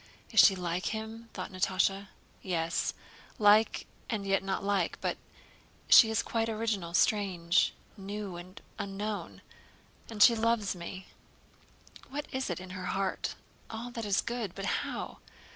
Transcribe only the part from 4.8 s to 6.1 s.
But she